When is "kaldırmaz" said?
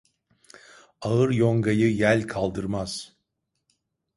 2.27-3.15